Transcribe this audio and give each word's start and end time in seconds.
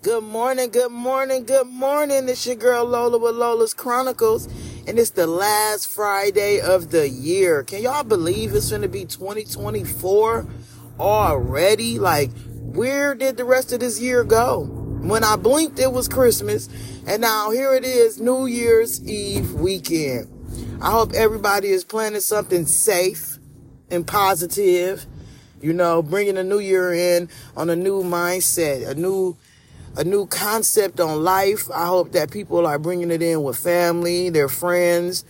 Good 0.00 0.22
morning, 0.22 0.70
good 0.70 0.92
morning, 0.92 1.44
good 1.44 1.66
morning. 1.66 2.28
It's 2.28 2.46
your 2.46 2.54
girl 2.54 2.84
Lola 2.84 3.18
with 3.18 3.34
Lola's 3.34 3.74
Chronicles, 3.74 4.46
and 4.86 4.96
it's 4.96 5.10
the 5.10 5.26
last 5.26 5.88
Friday 5.88 6.60
of 6.60 6.92
the 6.92 7.08
year. 7.08 7.64
Can 7.64 7.82
y'all 7.82 8.04
believe 8.04 8.54
it's 8.54 8.70
going 8.70 8.82
to 8.82 8.88
be 8.88 9.04
2024 9.04 10.46
already? 11.00 11.98
Like, 11.98 12.30
where 12.46 13.16
did 13.16 13.38
the 13.38 13.44
rest 13.44 13.72
of 13.72 13.80
this 13.80 14.00
year 14.00 14.22
go? 14.22 14.66
When 15.02 15.24
I 15.24 15.34
blinked, 15.34 15.80
it 15.80 15.90
was 15.90 16.06
Christmas, 16.06 16.68
and 17.04 17.20
now 17.20 17.50
here 17.50 17.74
it 17.74 17.84
is, 17.84 18.20
New 18.20 18.46
Year's 18.46 19.04
Eve 19.04 19.54
weekend. 19.54 20.28
I 20.80 20.92
hope 20.92 21.12
everybody 21.12 21.70
is 21.70 21.82
planning 21.82 22.20
something 22.20 22.66
safe 22.66 23.38
and 23.90 24.06
positive. 24.06 25.06
You 25.60 25.72
know, 25.72 26.02
bringing 26.02 26.38
a 26.38 26.44
new 26.44 26.60
year 26.60 26.94
in 26.94 27.28
on 27.56 27.68
a 27.68 27.74
new 27.74 28.04
mindset, 28.04 28.86
a 28.86 28.94
new 28.94 29.36
a 29.98 30.04
new 30.04 30.26
concept 30.26 31.00
on 31.00 31.24
life. 31.24 31.68
I 31.72 31.86
hope 31.86 32.12
that 32.12 32.30
people 32.30 32.66
are 32.66 32.78
bringing 32.78 33.10
it 33.10 33.20
in 33.20 33.42
with 33.42 33.58
family, 33.58 34.30
their 34.30 34.48
friends, 34.48 35.24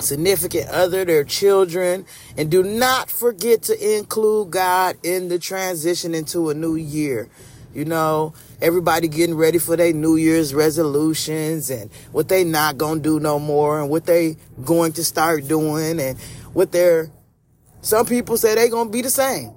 significant 0.00 0.68
other, 0.68 1.04
their 1.04 1.22
children, 1.22 2.04
and 2.36 2.50
do 2.50 2.64
not 2.64 3.10
forget 3.10 3.62
to 3.62 3.98
include 3.98 4.50
God 4.50 4.96
in 5.04 5.28
the 5.28 5.38
transition 5.38 6.14
into 6.16 6.50
a 6.50 6.54
new 6.54 6.74
year. 6.74 7.28
You 7.72 7.84
know, 7.84 8.34
everybody 8.60 9.06
getting 9.06 9.36
ready 9.36 9.58
for 9.58 9.76
their 9.76 9.92
New 9.92 10.16
Year's 10.16 10.52
resolutions 10.52 11.70
and 11.70 11.92
what 12.10 12.26
they 12.26 12.42
not 12.42 12.76
gonna 12.76 12.98
do 12.98 13.20
no 13.20 13.38
more 13.38 13.80
and 13.80 13.88
what 13.88 14.04
they 14.04 14.36
going 14.64 14.92
to 14.94 15.04
start 15.04 15.46
doing 15.46 16.00
and 16.00 16.18
what 16.52 16.72
they're, 16.72 17.08
some 17.82 18.04
people 18.04 18.36
say 18.36 18.56
they 18.56 18.68
gonna 18.68 18.90
be 18.90 19.02
the 19.02 19.10
same. 19.10 19.52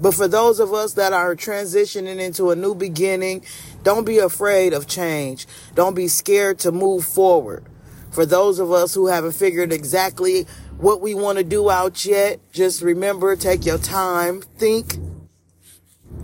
But 0.00 0.14
for 0.14 0.26
those 0.26 0.60
of 0.60 0.72
us 0.72 0.94
that 0.94 1.12
are 1.12 1.36
transitioning 1.36 2.18
into 2.18 2.50
a 2.50 2.56
new 2.56 2.74
beginning, 2.74 3.44
don't 3.82 4.04
be 4.04 4.18
afraid 4.18 4.72
of 4.72 4.86
change. 4.86 5.46
Don't 5.74 5.94
be 5.94 6.08
scared 6.08 6.58
to 6.60 6.72
move 6.72 7.04
forward. 7.04 7.64
For 8.10 8.26
those 8.26 8.58
of 8.58 8.70
us 8.72 8.94
who 8.94 9.06
haven't 9.06 9.32
figured 9.32 9.72
exactly 9.72 10.46
what 10.78 11.00
we 11.00 11.14
want 11.14 11.38
to 11.38 11.44
do 11.44 11.70
out 11.70 12.04
yet, 12.04 12.40
just 12.52 12.82
remember, 12.82 13.34
take 13.36 13.64
your 13.66 13.78
time, 13.78 14.42
think. 14.56 14.98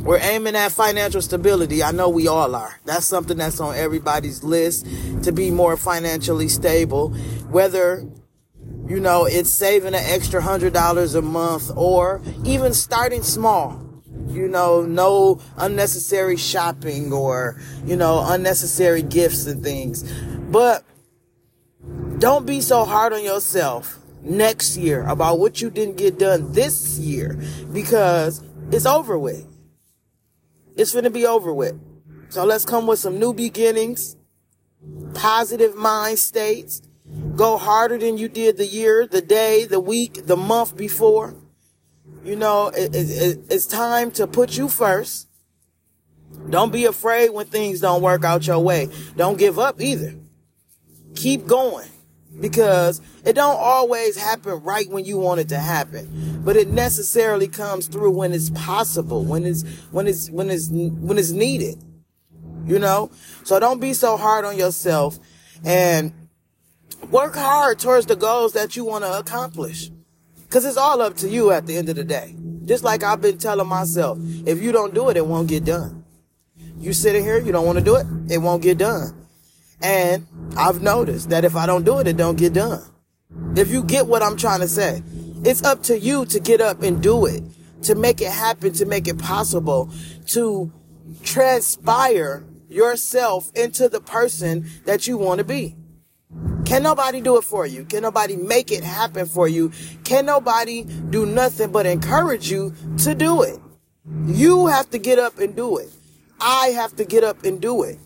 We're 0.01 0.19
aiming 0.19 0.57
at 0.57 0.73
financial 0.73 1.21
stability. 1.21 1.83
I 1.83 1.91
know 1.91 2.09
we 2.09 2.27
all 2.27 2.55
are. 2.55 2.81
That's 2.85 3.07
something 3.07 3.37
that's 3.37 3.61
on 3.61 3.77
everybody's 3.77 4.43
list 4.43 4.87
to 5.25 5.33
be 5.33 5.51
more 5.51 5.77
financially 5.77 6.49
stable. 6.49 7.11
Whether 7.51 8.07
you 8.91 8.99
know, 8.99 9.25
it's 9.25 9.51
saving 9.51 9.95
an 9.95 10.03
extra 10.05 10.43
hundred 10.43 10.73
dollars 10.73 11.15
a 11.15 11.23
month 11.23 11.71
or 11.77 12.21
even 12.45 12.75
starting 12.75 13.23
small. 13.23 13.81
You 14.27 14.49
know, 14.49 14.83
no 14.83 15.41
unnecessary 15.57 16.37
shopping 16.37 17.13
or, 17.13 17.61
you 17.85 17.95
know, 17.95 18.25
unnecessary 18.27 19.03
gifts 19.03 19.47
and 19.47 19.63
things. 19.63 20.03
But 20.51 20.85
don't 22.19 22.45
be 22.45 22.61
so 22.61 22.85
hard 22.85 23.13
on 23.13 23.23
yourself 23.23 24.01
next 24.23 24.77
year 24.77 25.07
about 25.07 25.39
what 25.39 25.61
you 25.61 25.71
didn't 25.71 25.97
get 25.97 26.19
done 26.19 26.53
this 26.53 26.99
year 26.99 27.39
because 27.73 28.43
it's 28.73 28.87
over 28.87 29.17
with. 29.17 29.47
It's 30.77 30.91
going 30.91 31.05
to 31.05 31.11
be 31.11 31.27
over 31.27 31.55
with. 31.55 31.81
So 32.29 32.45
let's 32.45 32.65
come 32.65 32.89
with 32.89 32.99
some 32.99 33.21
new 33.21 33.35
beginnings, 33.35 34.17
positive 35.15 35.77
mind 35.77 36.19
states, 36.19 36.83
Go 37.37 37.57
harder 37.57 37.99
than 37.99 38.19
you 38.19 38.29
did 38.29 38.57
the 38.57 38.67
year, 38.67 39.07
the 39.07 39.23
day, 39.23 39.65
the 39.65 39.81
week, 39.81 40.27
the 40.27 40.37
month 40.37 40.77
before. 40.77 41.35
You 42.25 42.37
know, 42.37 42.69
it, 42.69 42.95
it, 42.95 43.39
it's 43.51 43.67
time 43.67 44.11
to 44.13 44.27
put 44.27 44.57
you 44.57 44.69
first. 44.69 45.29
Don't 46.49 46.73
be 46.73 46.85
afraid 46.85 47.31
when 47.31 47.47
things 47.47 47.81
don't 47.81 48.03
work 48.03 48.25
out 48.25 48.47
your 48.47 48.59
way. 48.59 48.89
Don't 49.17 49.39
give 49.39 49.59
up 49.59 49.81
either. 49.81 50.15
Keep 51.15 51.47
going 51.47 51.89
because 52.39 53.01
it 53.25 53.35
don't 53.35 53.59
always 53.59 54.17
happen 54.17 54.63
right 54.63 54.89
when 54.89 55.05
you 55.05 55.19
want 55.19 55.41
it 55.41 55.49
to 55.49 55.59
happen, 55.59 56.43
but 56.45 56.57
it 56.57 56.69
necessarily 56.69 57.49
comes 57.49 57.87
through 57.89 58.13
when 58.13 58.33
it's 58.33 58.51
possible, 58.51 59.25
when 59.25 59.45
it's 59.45 59.65
when 59.91 60.07
it's 60.07 60.31
when 60.31 60.51
it's 60.51 60.69
when 60.71 61.19
it's 61.19 61.33
needed. 61.33 61.83
You 62.67 62.79
know? 62.79 63.11
So 63.45 63.59
don't 63.59 63.81
be 63.81 63.95
so 63.95 64.17
hard 64.17 64.45
on 64.45 64.57
yourself 64.57 65.19
and 65.65 66.13
Work 67.09 67.35
hard 67.35 67.79
towards 67.79 68.07
the 68.07 68.17
goals 68.17 68.53
that 68.53 68.77
you 68.77 68.85
want 68.85 69.05
to 69.05 69.19
accomplish. 69.19 69.91
Cause 70.49 70.65
it's 70.65 70.77
all 70.77 71.01
up 71.01 71.17
to 71.19 71.29
you 71.29 71.53
at 71.53 71.67
the 71.67 71.77
end 71.77 71.89
of 71.89 71.97
the 71.97 72.05
day. 72.05 72.35
Just 72.65 72.83
like 72.85 73.03
I've 73.03 73.21
been 73.21 73.39
telling 73.39 73.69
myself, 73.69 74.19
if 74.47 74.61
you 74.61 74.73
don't 74.73 74.95
do 74.95 75.09
it, 75.09 75.17
it 75.17 75.27
won't 75.27 75.49
get 75.49 75.65
done. 75.65 76.05
You 76.79 76.93
sitting 76.93 77.23
here, 77.23 77.39
you 77.39 77.53
don't 77.53 77.67
want 77.67 77.79
to 77.79 77.85
do 77.85 77.97
it, 77.97 78.07
it 78.29 78.39
won't 78.39 78.63
get 78.63 78.79
done. 78.79 79.27
And 79.81 80.27
I've 80.57 80.83
noticed 80.83 81.31
that 81.31 81.45
if 81.45 81.57
I 81.57 81.67
don't 81.67 81.85
do 81.85 81.99
it, 81.99 82.07
it 82.07 82.17
don't 82.17 82.37
get 82.37 82.53
done. 82.53 82.83
If 83.57 83.71
you 83.71 83.83
get 83.85 84.07
what 84.07 84.23
I'm 84.23 84.37
trying 84.37 84.61
to 84.61 84.69
say, 84.69 85.03
it's 85.45 85.63
up 85.63 85.83
to 85.85 85.99
you 85.99 86.27
to 86.27 86.41
get 86.41 86.61
up 86.61 86.83
and 86.83 87.03
do 87.03 87.27
it, 87.27 87.43
to 87.83 87.95
make 87.95 88.21
it 88.21 88.31
happen, 88.31 88.73
to 88.75 88.87
make 88.87 89.09
it 89.09 89.19
possible, 89.19 89.91
to 90.29 90.73
transpire 91.23 92.45
yourself 92.69 93.51
into 93.55 93.89
the 93.89 94.01
person 94.01 94.69
that 94.85 95.07
you 95.07 95.17
want 95.17 95.39
to 95.39 95.45
be. 95.45 95.77
Can 96.71 96.85
nobody 96.85 97.21
do 97.21 97.37
it 97.37 97.43
for 97.43 97.67
you? 97.67 97.85
Can 97.85 98.01
nobody 98.01 98.37
make 98.37 98.71
it 98.71 98.85
happen 98.85 99.27
for 99.27 99.49
you? 99.49 99.73
Can 100.05 100.25
nobody 100.25 100.85
do 100.85 101.27
nothing 101.27 101.73
but 101.73 101.85
encourage 101.85 102.49
you 102.49 102.73
to 102.99 103.13
do 103.13 103.43
it? 103.43 103.59
You 104.27 104.69
have 104.69 104.89
to 104.91 104.99
get 104.99 105.19
up 105.19 105.41
and 105.41 105.57
do 105.57 105.79
it. 105.79 105.91
I 106.41 106.69
have 106.69 106.95
to 106.95 107.05
get 107.05 107.25
up 107.25 107.43
and 107.43 107.61
do 107.61 107.83
it. 107.83 107.99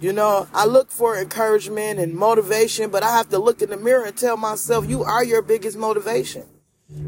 You 0.00 0.12
know, 0.12 0.48
I 0.52 0.64
look 0.66 0.90
for 0.90 1.16
encouragement 1.16 2.00
and 2.00 2.12
motivation, 2.12 2.90
but 2.90 3.04
I 3.04 3.12
have 3.12 3.28
to 3.28 3.38
look 3.38 3.62
in 3.62 3.70
the 3.70 3.76
mirror 3.76 4.04
and 4.04 4.16
tell 4.16 4.36
myself, 4.36 4.88
you 4.88 5.04
are 5.04 5.22
your 5.22 5.40
biggest 5.40 5.78
motivation. 5.78 6.42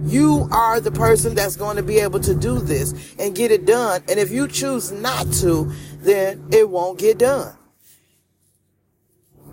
You 0.04 0.48
are 0.52 0.80
the 0.80 0.92
person 0.92 1.34
that's 1.34 1.56
going 1.56 1.74
to 1.74 1.82
be 1.82 1.98
able 1.98 2.20
to 2.20 2.36
do 2.36 2.60
this 2.60 3.16
and 3.18 3.34
get 3.34 3.50
it 3.50 3.66
done. 3.66 4.04
And 4.08 4.20
if 4.20 4.30
you 4.30 4.46
choose 4.46 4.92
not 4.92 5.26
to, 5.40 5.72
then 6.02 6.46
it 6.52 6.70
won't 6.70 7.00
get 7.00 7.18
done. 7.18 7.52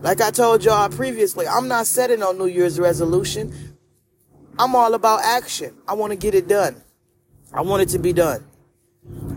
Like 0.04 0.20
I 0.20 0.32
told 0.32 0.66
y'all 0.66 0.90
previously, 0.90 1.48
I'm 1.48 1.70
not 1.70 1.88
setting 1.88 2.22
on 2.22 2.38
New 2.38 2.48
Year's 2.48 2.78
resolution. 2.78 3.78
I'm 4.60 4.76
all 4.76 4.94
about 4.96 5.22
action. 5.24 5.78
I 5.88 5.94
want 5.94 6.12
to 6.12 6.18
get 6.18 6.36
it 6.36 6.46
done. 6.46 6.84
I 7.54 7.62
want 7.62 7.84
it 7.84 7.90
to 7.90 8.00
be 8.00 8.12
done. 8.12 8.46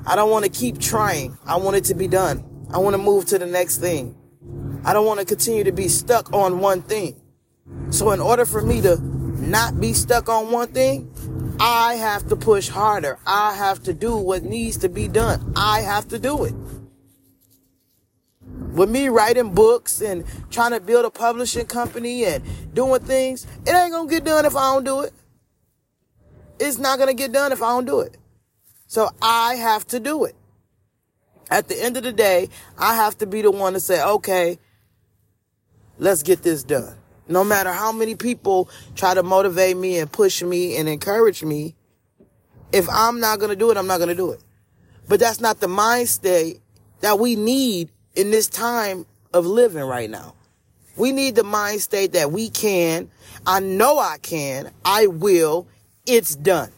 I 0.05 0.17
don't 0.17 0.29
want 0.29 0.45
to 0.45 0.51
keep 0.51 0.81
trying. 0.81 1.39
I 1.47 1.57
want 1.57 1.77
it 1.77 1.85
to 1.85 1.95
be 1.95 2.09
done. 2.09 2.67
I 2.75 2.79
want 2.79 2.95
to 2.95 2.99
move 2.99 3.27
to 3.27 3.39
the 3.39 3.47
next 3.47 3.79
thing. 3.79 4.17
I 4.85 4.93
don't 4.93 5.07
want 5.07 5.21
to 5.21 5.25
continue 5.25 5.63
to 5.63 5.71
be 5.71 5.87
stuck 5.87 6.33
on 6.33 6.59
one 6.59 6.83
thing. 6.83 7.21
So 7.91 8.11
in 8.11 8.19
order 8.19 8.45
for 8.45 8.61
me 8.61 8.81
to 8.81 9.01
not 9.01 9.81
be 9.81 9.93
stuck 9.93 10.29
on 10.29 10.51
one 10.51 10.73
thing, 10.73 11.13
I 11.61 11.95
have 11.95 12.29
to 12.29 12.35
push 12.35 12.69
harder. 12.69 13.21
I 13.25 13.55
have 13.55 13.85
to 13.85 13.95
do 13.95 14.17
what 14.17 14.43
needs 14.43 14.79
to 14.79 14.89
be 14.89 15.07
done. 15.07 15.53
I 15.55 15.83
have 15.83 16.09
to 16.09 16.19
do 16.19 16.43
it 16.45 16.55
with 18.77 18.91
me 18.91 19.09
writing 19.09 19.55
books 19.55 20.03
and 20.03 20.25
trying 20.51 20.73
to 20.73 20.81
build 20.81 21.07
a 21.07 21.11
publishing 21.11 21.67
company 21.67 22.25
and 22.25 22.45
doing 22.75 23.01
things, 23.01 23.47
it 23.67 23.75
ain't 23.75 23.93
gonna 23.93 24.09
get 24.09 24.25
done 24.25 24.45
if 24.45 24.55
I 24.55 24.75
don't 24.75 24.85
do 24.85 25.01
it. 25.01 25.15
It's 26.61 26.79
not 26.79 26.99
gonna 26.99 27.15
get 27.15 27.33
done 27.33 27.53
if 27.53 27.63
I 27.63 27.69
don't 27.69 27.87
do 27.87 28.01
it. 28.01 28.17
So 28.87 29.09
I 29.21 29.55
have 29.55 29.87
to 29.89 30.01
do 30.01 30.25
it. 30.25 30.37
At 31.51 31.69
the 31.69 31.83
end 31.83 31.97
of 31.97 32.03
the 32.03 32.13
day, 32.13 32.51
I 32.77 32.95
have 32.97 33.17
to 33.19 33.27
be 33.27 33.41
the 33.41 33.51
one 33.51 33.73
to 33.73 33.81
say, 33.81 34.03
okay, 34.03 34.59
let's 35.99 36.23
get 36.23 36.43
this 36.43 36.63
done. 36.63 36.97
No 37.29 37.45
matter 37.45 37.73
how 37.73 37.93
many 37.93 38.15
people 38.15 38.69
try 38.95 39.15
to 39.15 39.23
motivate 39.23 39.77
me 39.77 39.99
and 39.99 40.11
push 40.11 40.43
me 40.43 40.77
and 40.77 40.89
encourage 40.89 41.43
me, 41.43 41.75
if 42.73 42.87
I'm 42.91 43.21
not 43.21 43.41
gonna 43.41 43.57
do 43.57 43.71
it, 43.71 43.77
I'm 43.77 43.87
not 43.87 44.01
gonna 44.01 44.15
do 44.15 44.33
it. 44.33 44.43
But 45.09 45.21
that's 45.21 45.41
not 45.41 45.61
the 45.61 45.69
mind 45.69 46.09
state 46.09 46.61
that 47.01 47.19
we 47.19 47.37
need 47.37 47.91
in 48.17 48.31
this 48.31 48.49
time 48.49 49.07
of 49.33 49.47
living 49.47 49.85
right 49.85 50.11
now. 50.11 50.35
We 50.97 51.13
need 51.13 51.37
the 51.37 51.45
mind 51.45 51.83
state 51.83 52.13
that 52.13 52.33
we 52.33 52.49
can. 52.49 53.11
I 53.47 53.61
know 53.61 53.99
I 53.99 54.17
can. 54.19 54.73
I 54.85 55.07
will. 55.07 55.69
It's 56.07 56.35
done. 56.35 56.73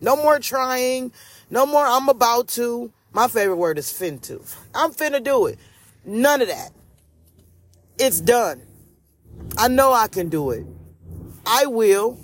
No 0.00 0.16
more 0.16 0.38
trying. 0.38 1.12
No 1.50 1.66
more 1.66 1.84
I'm 1.84 2.08
about 2.08 2.48
to. 2.48 2.90
My 3.12 3.28
favorite 3.28 3.56
word 3.56 3.76
is 3.76 3.92
fin 3.92 4.18
to. 4.20 4.42
I'm 4.74 4.92
finna 4.92 5.22
do 5.22 5.46
it. 5.46 5.58
None 6.04 6.40
of 6.40 6.48
that. 6.48 6.70
It's 7.98 8.20
done. 8.20 8.62
I 9.58 9.68
know 9.68 9.92
I 9.92 10.08
can 10.08 10.30
do 10.30 10.50
it. 10.52 10.64
I 11.44 11.66
will. 11.66 12.18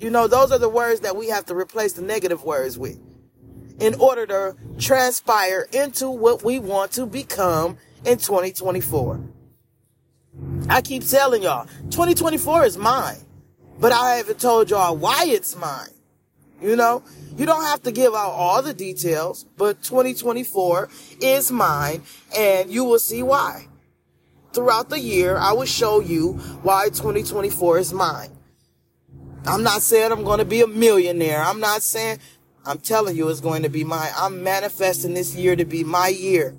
You 0.00 0.10
know, 0.10 0.26
those 0.26 0.52
are 0.52 0.58
the 0.58 0.68
words 0.68 1.00
that 1.00 1.16
we 1.16 1.28
have 1.28 1.46
to 1.46 1.54
replace 1.54 1.94
the 1.94 2.02
negative 2.02 2.44
words 2.44 2.76
with 2.78 3.00
in 3.78 3.94
order 3.94 4.26
to 4.26 4.56
transpire 4.78 5.66
into 5.72 6.10
what 6.10 6.44
we 6.44 6.58
want 6.58 6.92
to 6.92 7.06
become 7.06 7.78
in 8.04 8.18
2024. 8.18 9.20
I 10.68 10.82
keep 10.82 11.06
telling 11.06 11.42
y'all, 11.42 11.66
2024 11.90 12.64
is 12.64 12.76
mine, 12.76 13.18
but 13.80 13.92
I 13.92 14.16
haven't 14.16 14.40
told 14.40 14.70
y'all 14.70 14.96
why 14.96 15.24
it's 15.26 15.56
mine. 15.56 15.90
You 16.60 16.74
know, 16.74 17.02
you 17.36 17.46
don't 17.46 17.64
have 17.64 17.82
to 17.84 17.92
give 17.92 18.14
out 18.14 18.30
all 18.30 18.62
the 18.62 18.74
details, 18.74 19.44
but 19.56 19.82
2024 19.82 20.88
is 21.20 21.52
mine 21.52 22.02
and 22.36 22.70
you 22.70 22.84
will 22.84 22.98
see 22.98 23.22
why. 23.22 23.68
Throughout 24.52 24.88
the 24.88 24.98
year, 24.98 25.36
I 25.36 25.52
will 25.52 25.66
show 25.66 26.00
you 26.00 26.32
why 26.62 26.86
2024 26.86 27.78
is 27.78 27.92
mine. 27.92 28.30
I'm 29.46 29.62
not 29.62 29.82
saying 29.82 30.10
I'm 30.10 30.24
going 30.24 30.40
to 30.40 30.44
be 30.44 30.62
a 30.62 30.66
millionaire. 30.66 31.42
I'm 31.42 31.60
not 31.60 31.82
saying, 31.82 32.18
I'm 32.64 32.78
telling 32.78 33.16
you 33.16 33.28
it's 33.28 33.40
going 33.40 33.62
to 33.62 33.68
be 33.68 33.84
mine. 33.84 34.10
I'm 34.16 34.42
manifesting 34.42 35.14
this 35.14 35.34
year 35.34 35.56
to 35.56 35.64
be 35.64 35.84
my 35.84 36.08
year 36.08 36.56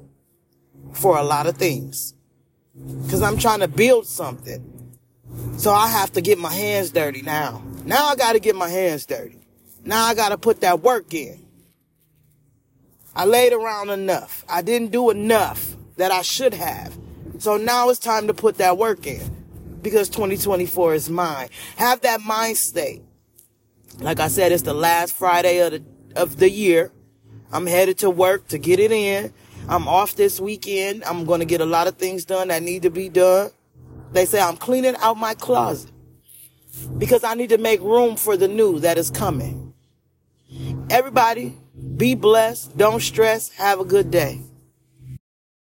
for 0.93 1.17
a 1.17 1.23
lot 1.23 1.47
of 1.47 1.57
things. 1.57 2.13
Cause 3.09 3.21
I'm 3.21 3.37
trying 3.37 3.59
to 3.59 3.67
build 3.67 4.07
something. 4.07 4.97
So 5.57 5.71
I 5.71 5.87
have 5.87 6.13
to 6.13 6.21
get 6.21 6.37
my 6.37 6.53
hands 6.53 6.91
dirty 6.91 7.21
now. 7.21 7.61
Now 7.83 8.07
I 8.07 8.15
got 8.15 8.33
to 8.33 8.39
get 8.39 8.55
my 8.55 8.69
hands 8.69 9.05
dirty. 9.05 9.39
Now 9.83 10.05
I 10.05 10.13
got 10.15 10.29
to 10.29 10.37
put 10.37 10.61
that 10.61 10.81
work 10.81 11.13
in. 11.13 11.45
I 13.15 13.25
laid 13.25 13.53
around 13.53 13.89
enough. 13.89 14.45
I 14.47 14.61
didn't 14.61 14.91
do 14.91 15.09
enough 15.09 15.75
that 15.97 16.11
I 16.11 16.21
should 16.21 16.53
have. 16.53 16.97
So 17.39 17.57
now 17.57 17.89
it's 17.89 17.99
time 17.99 18.27
to 18.27 18.33
put 18.33 18.57
that 18.57 18.77
work 18.77 19.05
in 19.05 19.21
because 19.81 20.09
2024 20.09 20.93
is 20.93 21.09
mine. 21.09 21.49
Have 21.75 22.01
that 22.01 22.21
mind 22.21 22.57
state. 22.57 23.01
Like 24.01 24.19
I 24.19 24.29
said, 24.29 24.51
it's 24.51 24.63
the 24.63 24.73
last 24.73 25.13
Friday 25.13 25.59
of 25.59 25.71
the, 25.71 25.83
of 26.15 26.37
the 26.37 26.49
year. 26.49 26.91
I'm 27.51 27.65
headed 27.65 27.97
to 27.99 28.09
work 28.09 28.47
to 28.49 28.57
get 28.57 28.79
it 28.79 28.91
in. 28.91 29.33
I'm 29.67 29.87
off 29.87 30.15
this 30.15 30.39
weekend. 30.39 31.03
I'm 31.03 31.25
going 31.25 31.41
to 31.41 31.45
get 31.45 31.61
a 31.61 31.65
lot 31.65 31.87
of 31.87 31.97
things 31.97 32.23
done 32.25 32.47
that 32.47 32.63
need 32.63 32.83
to 32.83 32.89
be 32.89 33.09
done. 33.09 33.51
They 34.13 34.25
say 34.25 34.39
I'm 34.41 34.57
cleaning 34.57 34.95
out 35.01 35.17
my 35.17 35.33
closet 35.33 35.91
because 36.97 37.23
I 37.23 37.33
need 37.33 37.49
to 37.49 37.57
make 37.57 37.81
room 37.81 38.15
for 38.15 38.37
the 38.37 38.47
new 38.47 38.79
that 38.79 38.97
is 38.97 39.11
coming. 39.11 39.73
Everybody, 40.89 41.57
be 41.97 42.15
blessed. 42.15 42.77
Don't 42.77 43.01
stress. 43.01 43.49
Have 43.49 43.79
a 43.79 43.85
good 43.85 44.09
day. 44.09 44.41